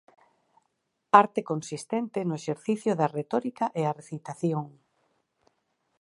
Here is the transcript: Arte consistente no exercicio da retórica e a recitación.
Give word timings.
Arte 1.23 1.41
consistente 1.51 2.19
no 2.27 2.35
exercicio 2.41 2.91
da 2.99 3.11
retórica 3.17 3.65
e 3.79 3.81
a 3.85 3.95
recitación. 3.99 4.65